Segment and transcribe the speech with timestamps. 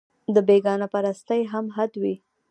[0.33, 2.15] د بېګانه پرستۍ هم حد وي